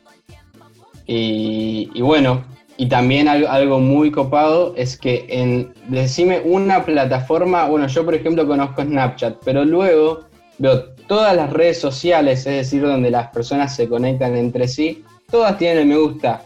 Y, 1.07 1.91
y 1.95 2.03
bueno, 2.03 2.45
y 2.77 2.87
también 2.87 3.27
algo, 3.27 3.49
algo 3.49 3.81
muy 3.81 4.13
copado 4.13 4.73
es 4.77 4.97
que 4.97 5.27
en, 5.29 5.73
decime 5.89 6.43
una 6.45 6.85
plataforma, 6.85 7.65
bueno, 7.67 7.89
yo 7.89 8.05
por 8.05 8.15
ejemplo 8.15 8.47
conozco 8.47 8.83
Snapchat, 8.83 9.39
pero 9.45 9.65
luego 9.65 10.21
veo 10.59 10.85
todas 11.09 11.35
las 11.35 11.51
redes 11.51 11.81
sociales, 11.81 12.41
es 12.41 12.57
decir, 12.57 12.83
donde 12.83 13.11
las 13.11 13.29
personas 13.29 13.75
se 13.75 13.89
conectan 13.89 14.37
entre 14.37 14.69
sí, 14.69 15.03
todas 15.31 15.59
tienen 15.59 15.79
el 15.79 15.87
me 15.87 15.97
gusta. 15.97 16.43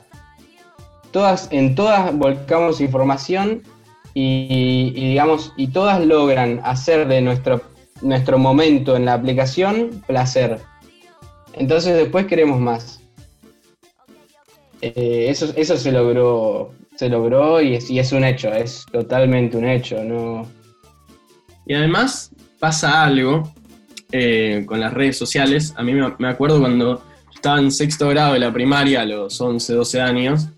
Todas, 1.10 1.48
en 1.50 1.74
todas 1.74 2.16
volcamos 2.16 2.80
información 2.80 3.62
y, 4.14 4.92
digamos, 4.92 5.52
y 5.56 5.68
todas 5.68 6.04
logran 6.04 6.60
hacer 6.64 7.08
de 7.08 7.20
nuestro, 7.20 7.62
nuestro 8.02 8.38
momento 8.38 8.96
en 8.96 9.04
la 9.04 9.14
aplicación 9.14 10.02
placer. 10.06 10.58
Entonces 11.54 11.96
después 11.96 12.26
queremos 12.26 12.60
más. 12.60 13.00
Eh, 14.80 15.26
eso, 15.28 15.52
eso 15.56 15.76
se 15.76 15.92
logró, 15.92 16.72
se 16.96 17.08
logró 17.08 17.60
y 17.62 17.76
es, 17.76 17.88
y 17.90 17.98
es 17.98 18.12
un 18.12 18.24
hecho, 18.24 18.52
es 18.52 18.84
totalmente 18.90 19.56
un 19.56 19.66
hecho, 19.66 20.02
no. 20.02 20.46
Y 21.66 21.74
además 21.74 22.32
pasa 22.58 23.04
algo 23.04 23.52
eh, 24.10 24.64
con 24.66 24.80
las 24.80 24.92
redes 24.92 25.16
sociales. 25.16 25.72
A 25.76 25.82
mí 25.82 25.92
me, 25.94 26.12
me 26.18 26.28
acuerdo 26.28 26.58
cuando 26.58 27.02
estaba 27.34 27.58
en 27.58 27.70
sexto 27.70 28.08
grado 28.08 28.34
de 28.34 28.40
la 28.40 28.52
primaria, 28.52 29.02
a 29.02 29.04
los 29.04 29.40
11, 29.40 29.72
12 29.74 30.00
años, 30.00 30.48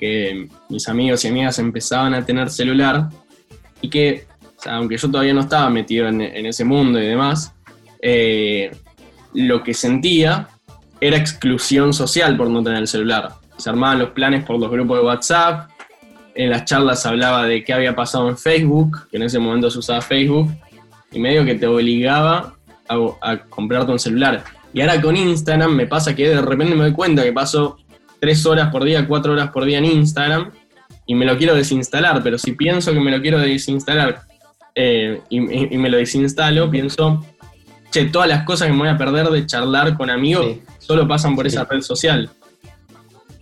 que 0.00 0.48
mis 0.70 0.88
amigos 0.88 1.24
y 1.24 1.28
amigas 1.28 1.58
empezaban 1.58 2.14
a 2.14 2.24
tener 2.24 2.50
celular 2.50 3.10
y 3.82 3.90
que, 3.90 4.24
aunque 4.66 4.96
yo 4.96 5.10
todavía 5.10 5.34
no 5.34 5.42
estaba 5.42 5.68
metido 5.68 6.08
en, 6.08 6.22
en 6.22 6.46
ese 6.46 6.64
mundo 6.64 6.98
y 6.98 7.06
demás, 7.06 7.54
eh, 8.00 8.70
lo 9.34 9.62
que 9.62 9.74
sentía 9.74 10.48
era 11.00 11.16
exclusión 11.16 11.92
social 11.92 12.36
por 12.36 12.48
no 12.48 12.62
tener 12.62 12.80
el 12.80 12.88
celular. 12.88 13.34
Se 13.58 13.68
armaban 13.68 13.98
los 13.98 14.10
planes 14.10 14.44
por 14.44 14.58
los 14.58 14.70
grupos 14.70 14.98
de 14.98 15.04
WhatsApp, 15.04 15.70
en 16.34 16.50
las 16.50 16.64
charlas 16.64 17.04
hablaba 17.04 17.44
de 17.44 17.62
qué 17.62 17.74
había 17.74 17.94
pasado 17.94 18.28
en 18.28 18.38
Facebook, 18.38 19.08
que 19.10 19.18
en 19.18 19.24
ese 19.24 19.38
momento 19.38 19.70
se 19.70 19.78
usaba 19.78 20.00
Facebook, 20.00 20.48
y 21.12 21.18
medio 21.18 21.44
que 21.44 21.56
te 21.56 21.66
obligaba 21.66 22.54
a, 22.88 22.96
a 23.20 23.38
comprarte 23.38 23.92
un 23.92 23.98
celular. 23.98 24.44
Y 24.72 24.80
ahora 24.80 25.00
con 25.00 25.16
Instagram 25.16 25.72
me 25.74 25.86
pasa 25.86 26.14
que 26.14 26.28
de 26.28 26.40
repente 26.40 26.74
me 26.74 26.84
doy 26.84 26.92
cuenta 26.92 27.22
que 27.22 27.32
paso 27.32 27.76
tres 28.20 28.44
horas 28.46 28.68
por 28.70 28.84
día, 28.84 29.06
cuatro 29.08 29.32
horas 29.32 29.50
por 29.50 29.64
día 29.64 29.78
en 29.78 29.86
Instagram 29.86 30.50
y 31.06 31.14
me 31.14 31.24
lo 31.24 31.36
quiero 31.38 31.54
desinstalar, 31.54 32.22
pero 32.22 32.38
si 32.38 32.52
pienso 32.52 32.92
que 32.92 33.00
me 33.00 33.10
lo 33.10 33.20
quiero 33.20 33.38
desinstalar 33.38 34.20
eh, 34.74 35.20
y, 35.28 35.38
y- 35.40 35.68
y 35.72 35.78
me 35.78 35.88
lo 35.88 35.96
desinstalo, 35.96 36.70
pienso, 36.70 37.24
che, 37.90 38.04
todas 38.06 38.28
las 38.28 38.44
cosas 38.44 38.68
que 38.68 38.72
me 38.72 38.78
voy 38.80 38.88
a 38.88 38.96
perder 38.98 39.28
de 39.28 39.44
charlar 39.46 39.96
con 39.96 40.10
amigos 40.10 40.46
Sí. 40.46 40.60
solo 40.78 41.08
pasan 41.08 41.34
por 41.34 41.48
Sí. 41.50 41.56
esa 41.56 41.64
red 41.64 41.80
social. 41.80 42.30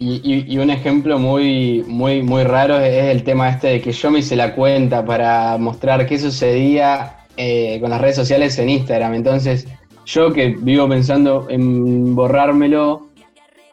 Y, 0.00 0.20
y- 0.22 0.44
y 0.54 0.58
un 0.58 0.70
ejemplo 0.70 1.18
muy, 1.18 1.82
muy, 1.86 2.22
muy 2.22 2.44
raro 2.44 2.78
es 2.80 3.06
el 3.06 3.24
tema 3.24 3.48
este 3.48 3.66
de 3.66 3.80
que 3.80 3.90
yo 3.92 4.10
me 4.12 4.20
hice 4.20 4.36
la 4.36 4.54
cuenta 4.54 5.04
para 5.04 5.58
mostrar 5.58 6.06
qué 6.06 6.18
sucedía 6.18 7.14
eh, 7.36 7.78
con 7.80 7.90
las 7.90 8.00
redes 8.00 8.16
sociales 8.16 8.58
en 8.58 8.68
Instagram. 8.68 9.14
Entonces, 9.14 9.66
yo 10.06 10.32
que 10.32 10.56
vivo 10.58 10.88
pensando 10.88 11.46
en 11.50 12.14
borrármelo, 12.14 13.07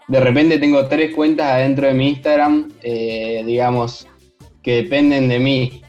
de 0.07 0.19
repente 0.19 0.59
tengo 0.59 0.87
tres 0.87 1.13
cuentas 1.15 1.47
adentro 1.51 1.87
de 1.87 1.93
mi 1.93 2.09
Instagram, 2.09 2.71
eh, 2.81 3.43
digamos, 3.45 4.07
que 4.61 4.83
dependen 4.83 5.27
de 5.29 5.39
mí. 5.39 5.81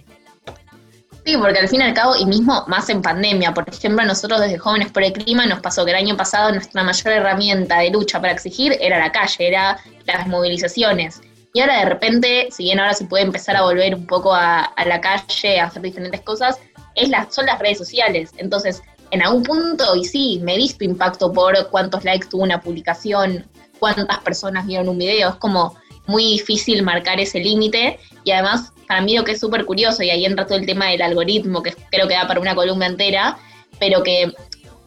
Sí, 1.24 1.36
porque 1.36 1.58
al 1.58 1.68
fin 1.68 1.80
y 1.80 1.84
al 1.84 1.92
cabo, 1.92 2.14
y 2.16 2.24
mismo 2.24 2.64
más 2.68 2.88
en 2.88 3.02
pandemia, 3.02 3.52
por 3.52 3.68
ejemplo, 3.68 4.04
nosotros 4.04 4.40
desde 4.40 4.58
Jóvenes 4.58 4.92
por 4.92 5.02
el 5.02 5.12
Clima 5.12 5.44
nos 5.44 5.60
pasó 5.60 5.84
que 5.84 5.90
el 5.90 5.96
año 5.96 6.16
pasado 6.16 6.52
nuestra 6.52 6.84
mayor 6.84 7.14
herramienta 7.14 7.80
de 7.80 7.90
lucha 7.90 8.20
para 8.20 8.32
exigir 8.32 8.76
era 8.80 8.98
la 8.98 9.10
calle, 9.10 9.48
era 9.48 9.76
las 10.04 10.28
movilizaciones. 10.28 11.20
Y 11.52 11.60
ahora 11.60 11.80
de 11.80 11.86
repente, 11.86 12.48
si 12.52 12.64
bien 12.64 12.78
ahora 12.78 12.94
se 12.94 13.06
puede 13.06 13.24
empezar 13.24 13.56
a 13.56 13.62
volver 13.62 13.94
un 13.94 14.06
poco 14.06 14.32
a, 14.32 14.72
la 14.86 15.00
calle, 15.00 15.58
a 15.58 15.64
hacer 15.64 15.82
diferentes 15.82 16.20
cosas, 16.20 16.58
es 16.94 17.08
las, 17.08 17.34
son 17.34 17.46
las 17.46 17.58
redes 17.58 17.78
sociales. 17.78 18.30
Entonces, 18.36 18.82
en 19.10 19.22
algún 19.22 19.42
punto, 19.42 19.96
y 19.96 20.04
sí, 20.04 20.40
me 20.44 20.56
tu 20.78 20.84
impacto 20.84 21.32
por 21.32 21.70
cuántos 21.70 22.04
likes 22.04 22.28
tuvo 22.28 22.42
una 22.42 22.60
publicación, 22.60 23.46
cuántas 23.78 24.18
personas 24.20 24.66
vieron 24.66 24.88
un 24.88 24.98
video, 24.98 25.30
es 25.30 25.36
como 25.36 25.74
muy 26.06 26.24
difícil 26.24 26.82
marcar 26.82 27.20
ese 27.20 27.40
límite 27.40 27.98
y 28.24 28.30
además 28.30 28.72
para 28.86 29.00
mí 29.00 29.16
lo 29.16 29.24
que 29.24 29.32
es 29.32 29.40
súper 29.40 29.64
curioso 29.64 30.02
y 30.02 30.10
ahí 30.10 30.24
entra 30.24 30.46
todo 30.46 30.58
el 30.58 30.66
tema 30.66 30.86
del 30.86 31.02
algoritmo 31.02 31.62
que 31.62 31.74
creo 31.90 32.06
que 32.06 32.14
da 32.14 32.26
para 32.28 32.40
una 32.40 32.54
columna 32.54 32.86
entera, 32.86 33.38
pero 33.78 34.02
que 34.02 34.32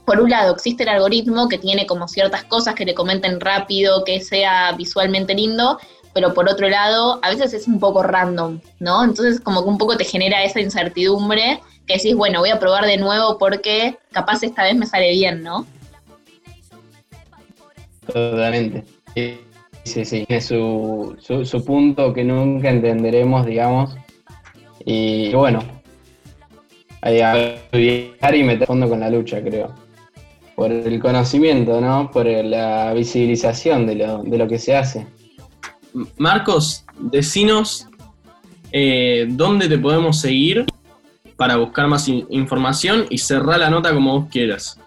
por 0.05 0.21
un 0.21 0.29
lado 0.29 0.55
existe 0.55 0.83
el 0.83 0.89
algoritmo 0.89 1.49
que 1.49 1.57
tiene 1.57 1.85
como 1.85 2.07
ciertas 2.07 2.43
cosas 2.45 2.75
que 2.75 2.85
le 2.85 2.95
comenten 2.95 3.39
rápido, 3.39 4.03
que 4.03 4.21
sea 4.21 4.71
visualmente 4.71 5.35
lindo, 5.35 5.79
pero 6.13 6.33
por 6.33 6.49
otro 6.49 6.67
lado 6.69 7.19
a 7.21 7.29
veces 7.29 7.53
es 7.53 7.67
un 7.67 7.79
poco 7.79 8.01
random, 8.01 8.59
¿no? 8.79 9.03
Entonces 9.03 9.39
como 9.39 9.63
que 9.63 9.69
un 9.69 9.77
poco 9.77 9.97
te 9.97 10.05
genera 10.05 10.43
esa 10.43 10.61
incertidumbre 10.61 11.61
que 11.85 11.95
decís, 11.95 12.15
bueno, 12.15 12.39
voy 12.39 12.49
a 12.49 12.59
probar 12.59 12.85
de 12.85 12.97
nuevo 12.97 13.37
porque 13.37 13.99
capaz 14.11 14.41
esta 14.43 14.63
vez 14.63 14.75
me 14.75 14.85
sale 14.85 15.11
bien, 15.11 15.43
¿no? 15.43 15.67
Totalmente. 18.13 18.83
Sí, 19.15 19.39
sí, 19.83 20.05
sí. 20.05 20.25
Tiene 20.25 20.41
su, 20.41 21.15
su, 21.19 21.45
su 21.45 21.63
punto 21.63 22.13
que 22.13 22.23
nunca 22.23 22.69
entenderemos, 22.69 23.45
digamos. 23.45 23.95
Y 24.85 25.31
bueno, 25.33 25.59
estudiar 27.01 28.35
y 28.35 28.43
meter 28.43 28.67
fondo 28.67 28.89
con 28.89 28.99
la 28.99 29.09
lucha, 29.09 29.41
creo. 29.41 29.73
Por 30.55 30.71
el 30.71 30.99
conocimiento, 30.99 31.79
¿no? 31.79 32.11
Por 32.11 32.25
la 32.27 32.93
visibilización 32.93 33.85
de 33.87 33.95
lo, 33.95 34.23
de 34.23 34.37
lo 34.37 34.47
que 34.47 34.59
se 34.59 34.75
hace. 34.75 35.07
Marcos, 36.17 36.85
decinos 36.99 37.87
eh, 38.71 39.25
dónde 39.29 39.67
te 39.67 39.77
podemos 39.77 40.19
seguir 40.19 40.65
para 41.37 41.55
buscar 41.55 41.87
más 41.87 42.07
in- 42.09 42.27
información 42.29 43.05
y 43.09 43.17
cerrar 43.17 43.59
la 43.59 43.69
nota 43.69 43.93
como 43.93 44.19
vos 44.19 44.29
quieras. 44.29 44.79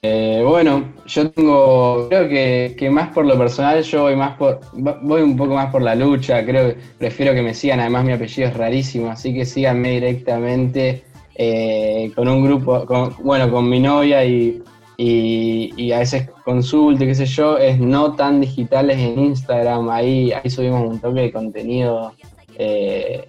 Eh, 0.00 0.44
bueno, 0.46 0.92
yo 1.06 1.28
tengo, 1.30 2.06
creo 2.08 2.28
que, 2.28 2.76
que 2.78 2.88
más 2.88 3.08
por 3.08 3.26
lo 3.26 3.36
personal, 3.36 3.82
yo 3.82 4.02
voy 4.02 4.14
más 4.14 4.36
por, 4.36 4.60
voy 5.02 5.22
un 5.22 5.36
poco 5.36 5.54
más 5.54 5.72
por 5.72 5.82
la 5.82 5.96
lucha, 5.96 6.44
creo 6.44 6.68
que 6.68 6.76
prefiero 6.98 7.34
que 7.34 7.42
me 7.42 7.52
sigan, 7.52 7.80
además 7.80 8.04
mi 8.04 8.12
apellido 8.12 8.48
es 8.48 8.56
rarísimo, 8.56 9.10
así 9.10 9.34
que 9.34 9.44
síganme 9.44 9.90
directamente 9.90 11.02
eh, 11.34 12.12
con 12.14 12.28
un 12.28 12.44
grupo, 12.44 12.86
con- 12.86 13.12
bueno, 13.24 13.50
con 13.50 13.68
mi 13.68 13.80
novia 13.80 14.24
y, 14.24 14.62
a 15.92 15.98
veces 15.98 16.30
consulte, 16.44 17.04
qué 17.04 17.14
sé 17.16 17.26
yo, 17.26 17.58
es 17.58 17.80
no 17.80 18.14
tan 18.14 18.40
digitales 18.40 18.98
en 18.98 19.18
Instagram, 19.18 19.90
ahí, 19.90 20.30
ahí 20.32 20.48
subimos 20.48 20.88
un 20.88 21.00
toque 21.00 21.22
de 21.22 21.32
contenido 21.32 22.12
eh, 22.56 23.24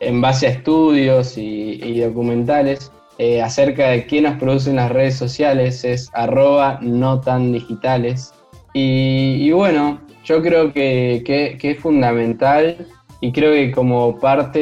en 0.00 0.20
base 0.22 0.46
a 0.46 0.50
estudios 0.50 1.36
y 1.36 2.00
documentales 2.00 2.90
eh, 3.18 3.40
acerca 3.40 3.88
de 3.90 4.06
qué 4.06 4.20
nos 4.20 4.38
producen 4.38 4.76
las 4.76 4.90
redes 4.90 5.16
sociales, 5.16 5.84
es 5.84 6.10
arroba 6.14 6.78
no 6.82 7.20
tan 7.20 7.52
digitales. 7.52 8.32
Y, 8.72 9.52
bueno, 9.52 10.00
yo 10.24 10.42
creo 10.42 10.72
que, 10.72 11.22
que- 11.24 11.70
es 11.70 11.78
fundamental 11.78 12.88
y 13.20 13.30
creo 13.30 13.52
que 13.52 13.70
como 13.70 14.18
parte 14.18 14.58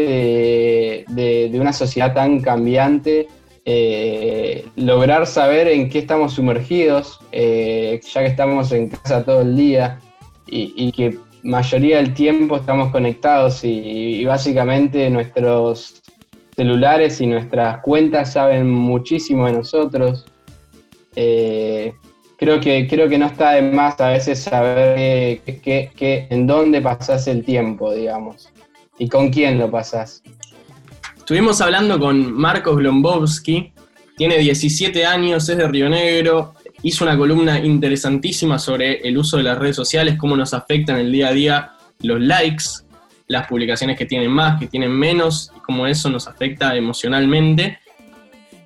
de, 1.09 1.51
una 1.55 1.73
sociedad 1.73 2.13
tan 2.13 2.41
cambiante, 2.41 3.29
eh, 3.65 4.67
lograr 4.77 5.27
saber 5.27 5.69
en 5.69 5.89
qué 5.89 6.01
estamos 6.01 6.35
sumergidos, 6.35 7.21
eh, 7.33 8.01
ya 8.13 8.21
que 8.21 8.27
estamos 8.27 8.71
en 8.73 8.91
casa 8.91 9.25
todo 9.25 9.43
el 9.43 9.57
día 9.57 9.99
y, 10.47 10.93
que 10.93 11.17
mayoría 11.43 11.97
del 11.97 12.13
tiempo 12.13 12.57
estamos 12.57 12.93
conectados 12.93 13.65
y 13.65 14.25
básicamente 14.27 15.09
nuestros 15.09 16.03
celulares 16.57 17.21
y 17.21 17.27
nuestras 17.27 17.79
cuentas 17.83 18.33
saben 18.33 18.69
muchísimo 18.71 19.47
de 19.47 19.53
nosotros. 19.55 20.25
Eh, 21.17 21.93
creo, 22.37 22.61
que, 22.61 22.87
creo 22.89 23.09
que 23.09 23.19
no 23.19 23.27
está 23.27 23.53
de 23.53 23.63
más 23.63 24.01
a 24.01 24.09
veces 24.11 24.41
saber 24.41 25.41
que, 25.41 25.61
que- 25.61 25.91
que- 25.95 26.27
en 26.31 26.47
dónde 26.47 26.81
pasás 26.81 27.27
el 27.29 27.45
tiempo, 27.45 27.93
digamos, 27.95 28.49
y 28.99 29.09
con 29.09 29.31
quién 29.31 29.59
lo 29.59 29.71
pasás. 29.71 30.23
Estuvimos 31.17 31.61
hablando 31.61 31.99
con 31.99 32.33
Marcos 32.33 32.77
Glombowski, 32.77 33.73
tiene 34.17 34.39
17 34.39 35.07
años, 35.07 35.49
es 35.49 35.57
de 35.57 35.69
Río 35.69 35.89
Negro, 35.89 36.55
hizo 36.83 37.05
una 37.05 37.17
columna 37.17 37.59
interesantísima 37.61 38.59
sobre 38.59 39.01
el 39.07 39.17
uso 39.17 39.37
de 39.37 39.45
las 39.45 39.59
redes 39.59 39.77
sociales, 39.77 40.17
cómo 40.19 40.37
nos 40.37 40.53
afectan 40.53 40.97
el 40.99 41.13
día 41.13 41.29
a 41.29 41.33
día 41.33 41.71
los 42.01 42.21
likes, 42.21 42.65
las 43.33 43.47
publicaciones 43.49 43.97
que 43.97 44.07
tienen 44.07 44.31
más, 44.31 44.61
que 44.61 44.67
tienen 44.67 44.93
menos, 44.93 45.51
y 45.57 45.61
cómo 45.61 45.87
eso 45.87 46.11
nos 46.11 46.29
afecta 46.29 46.77
emocionalmente. 46.77 47.79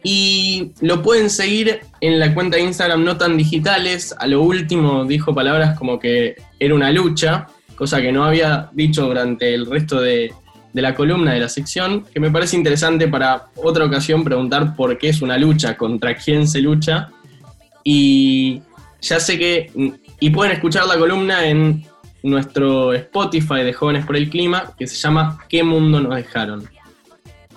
Y 0.03 0.73
lo 0.81 1.03
pueden 1.03 1.31
seguir 1.31 1.81
en 2.01 2.19
la 2.19 2.35
cuenta 2.35 2.57
de 2.57 2.65
Instagram 2.65 3.05
No 3.05 3.17
Tan 3.17 3.37
Digitales. 3.37 4.15
A 4.19 4.27
lo 4.27 4.43
último 4.43 5.05
dijo 5.05 5.35
palabras 5.35 5.79
como 5.79 5.99
que 5.99 6.37
era 6.59 6.75
una 6.75 6.91
lucha, 6.91 7.47
cosa 7.77 8.01
que 8.01 8.13
no 8.13 8.25
había 8.25 8.69
dicho 8.73 9.07
durante 9.07 9.55
el 9.55 9.67
resto 9.67 10.01
de, 10.01 10.33
de 10.73 10.83
la 10.83 10.95
columna 10.95 11.33
de 11.33 11.41
la 11.41 11.49
sección, 11.49 12.05
que 12.13 12.21
me 12.21 12.31
parece 12.31 12.57
interesante 12.57 13.09
para 13.09 13.47
otra 13.57 13.85
ocasión 13.85 14.23
preguntar 14.23 14.77
por 14.77 14.99
qué 14.99 15.09
es 15.09 15.23
una 15.23 15.39
lucha, 15.39 15.77
contra 15.77 16.15
quién 16.15 16.47
se 16.47 16.61
lucha. 16.61 17.09
Y 17.83 18.63
ya 19.01 19.21
sé 19.21 19.39
que, 19.39 19.71
y 20.21 20.31
pueden 20.31 20.53
escuchar 20.53 20.87
la 20.87 20.99
columna 20.99 21.47
en 21.47 21.85
nuestro 22.23 22.93
Spotify 22.93 23.63
de 23.63 23.73
Jóvenes 23.73 24.05
por 24.05 24.17
el 24.17 24.29
Clima, 24.29 24.73
que 24.79 24.87
se 24.87 24.97
llama 24.97 25.39
¿Qué 25.49 25.63
mundo 25.63 26.01
nos 26.01 26.17
dejaron? 26.17 26.69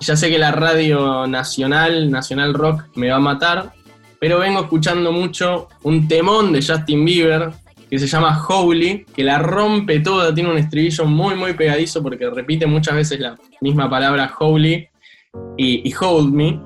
Ya 0.00 0.16
sé 0.16 0.30
que 0.30 0.38
la 0.38 0.52
radio 0.52 1.26
nacional, 1.26 2.10
Nacional 2.10 2.54
Rock, 2.54 2.84
me 2.94 3.10
va 3.10 3.16
a 3.16 3.20
matar, 3.20 3.72
pero 4.18 4.38
vengo 4.38 4.60
escuchando 4.60 5.12
mucho 5.12 5.68
un 5.82 6.08
temón 6.08 6.52
de 6.52 6.62
Justin 6.62 7.04
Bieber 7.04 7.50
que 7.90 7.98
se 7.98 8.06
llama 8.06 8.40
Holy, 8.48 9.04
que 9.14 9.24
la 9.24 9.38
rompe 9.38 9.98
toda, 9.98 10.32
tiene 10.32 10.50
un 10.50 10.58
estribillo 10.58 11.04
muy, 11.06 11.34
muy 11.34 11.54
pegadizo 11.54 12.00
porque 12.02 12.30
repite 12.30 12.64
muchas 12.64 12.94
veces 12.94 13.18
la 13.18 13.36
misma 13.60 13.90
palabra 13.90 14.32
Holy 14.38 14.88
y, 15.58 15.92
Hold 16.00 16.32
Me. 16.32 16.60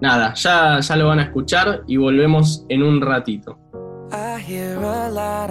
Nada, 0.00 0.32
ya, 0.34 0.80
ya 0.80 0.96
lo 0.96 1.08
van 1.08 1.18
a 1.18 1.24
escuchar 1.24 1.82
y 1.86 1.98
volvemos 1.98 2.64
en 2.70 2.82
un 2.82 3.02
ratito. 3.02 3.58
I 4.12 4.40
hear 4.40 4.78
a 4.82 5.10
lot. 5.10 5.50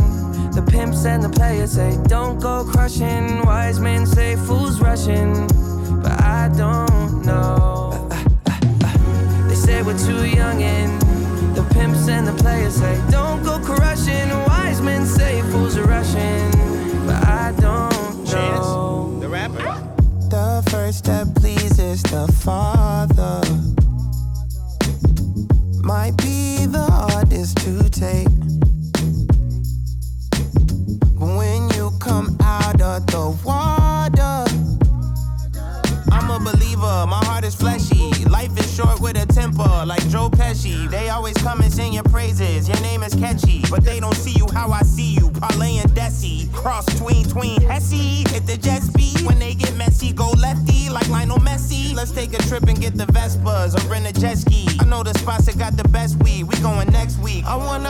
pimps 0.71 1.05
and 1.05 1.21
the 1.21 1.29
players 1.29 1.73
say 1.73 1.97
don't 2.07 2.39
go 2.39 2.63
crushing. 2.63 3.43
Wise 3.45 3.79
men 3.79 4.05
say 4.05 4.35
fools 4.35 4.79
rushing, 4.79 5.33
but 6.01 6.13
I 6.21 6.49
don't 6.55 7.25
know. 7.25 8.07
They 9.47 9.55
say 9.55 9.83
we're 9.83 9.97
too 9.97 10.25
young 10.25 10.63
and 10.63 11.01
the 11.55 11.63
pimps 11.73 12.07
and 12.07 12.25
the 12.25 12.33
players 12.41 12.75
say 12.75 12.99
don't 13.09 13.43
go 13.43 13.59
crushing. 13.59 14.29
Wise 14.47 14.81
men 14.81 15.05
say 15.05 15.41
fools 15.51 15.77
are 15.77 15.83
rushing, 15.83 16.51
but 17.05 17.21
I 17.27 17.53
don't 17.59 18.23
know. 18.31 19.17
the 19.19 19.27
rapper. 19.27 19.63
The 20.29 20.63
first 20.71 20.99
step 20.99 21.27
pleases 21.35 22.01
the 22.03 22.31
Father. 22.45 23.41
Might 25.83 26.15
be 26.17 26.65
the 26.65 26.87
hardest 26.89 27.57
to 27.57 27.89
take. 27.89 28.30
The 32.99 33.39
water, 33.45 34.45
I'm 36.11 36.29
a 36.29 36.39
believer, 36.39 37.05
my 37.07 37.23
heart 37.25 37.45
is 37.45 37.55
fleshy. 37.55 38.11
Life 38.25 38.57
is 38.59 38.75
short 38.75 38.99
with 38.99 39.15
a 39.15 39.25
temper, 39.25 39.85
like 39.85 40.05
Joe 40.09 40.29
Pesci. 40.29 40.89
They 40.89 41.09
always 41.09 41.37
come 41.37 41.61
and 41.61 41.71
sing 41.71 41.93
your 41.93 42.03
praises, 42.03 42.67
your 42.67 42.79
name 42.81 43.03
is 43.03 43.15
catchy. 43.15 43.63
But 43.69 43.85
they 43.85 43.99
don't 43.99 44.15
see 44.15 44.31
you 44.31 44.47
how 44.53 44.71
I 44.71 44.81
see 44.81 45.13
you, 45.13 45.29
Parlay 45.31 45.77
and 45.77 45.89
Desi. 45.91 46.51
Cross 46.53 46.85
tween, 46.99 47.25
tween, 47.25 47.61
Hesse. 47.61 48.23
Hit 48.31 48.45
the 48.45 48.57
jet 48.57 48.81
speed, 48.81 49.21
when 49.25 49.39
they 49.39 49.53
get 49.53 49.75
messy, 49.77 50.11
go 50.11 50.31
lefty, 50.31 50.89
like 50.89 51.07
Lionel 51.07 51.39
Messi. 51.39 51.95
Let's 51.95 52.11
take 52.11 52.33
a 52.33 52.41
trip 52.43 52.63
and 52.63 52.79
get 52.79 52.95
the 52.95 53.05
Vespas 53.05 53.77
or 53.77 53.87
rent 53.89 54.05
a 54.05 54.13
jet 54.19 54.37
ski. 54.37 54.67
I 54.79 54.85
know 54.85 55.03
the 55.03 55.13
spots 55.17 55.45
that 55.45 55.57
got 55.57 55.77
the 55.77 55.87
best 55.89 56.21
weed, 56.23 56.43
we 56.43 56.59
going 56.61 56.91
next 56.91 57.19
week. 57.19 57.45
I 57.45 57.55
wanna 57.55 57.89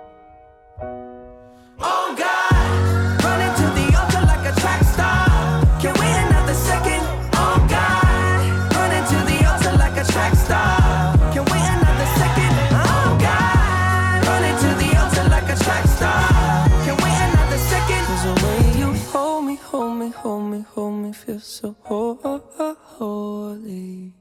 feel 21.31 21.39
so 21.39 21.75
holy. 21.85 24.20